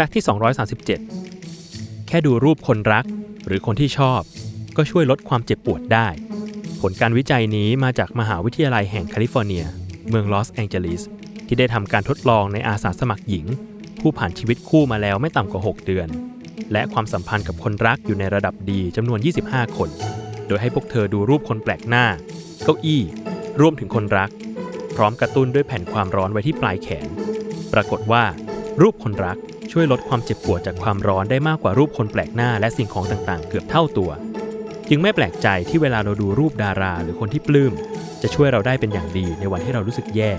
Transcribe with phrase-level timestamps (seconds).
[0.00, 0.24] fact ที่
[1.26, 3.04] 237 แค่ดูรูปคนรัก
[3.46, 4.20] หรือคนที่ชอบ
[4.76, 6.08] ก็ช่วยลดความเจ็บปวดได้
[6.80, 9.64] ผลการวิจัยนี้มาจากมหาวิทยาลัยแห่งแคลิฟอร์เนีย
[10.08, 11.02] เมืองลอสแองเจลิส
[11.46, 13.46] ที่ได้ทำการทดลองในอาสาสมัครหญิง
[14.00, 16.08] ผู้ผ่านชีวิตคู่มาแล้วไม่ต่ำกว่า 6 เดือน
[16.72, 19.18] และความสัมพันธ์กับคนรักอยู่ในระดับดีจำนวน
[19.48, 19.90] 25 คน
[20.46, 22.04] โดยให้พวกเธอดูรูปคนแปลกหน้า
[22.64, 23.02] เก้าอี้
[23.60, 24.30] รวมถึงคนรัก
[24.96, 27.08] พร้อมกระตุ้นด้วยแผ่นความร้อนไว้ที่ปลายแขน
[27.72, 28.22] ปรากฏว่า
[28.82, 29.38] รูปคนรัก
[29.72, 34.10] ช่วยลดความเจ็บปวดจากความร้อนได้มากกว่ารูปคนแปลกหน้าและสิ่งของต่างๆ เกือบเท่าตัว
[34.88, 37.72] จึงไม่แปลกใจที่เวลาเราดูรูปดาราหรือคนที่ปลื้ม
[38.22, 40.32] จะช่วยเราได้เป็นอย่างดีในวันที่เรารู้สึกแย่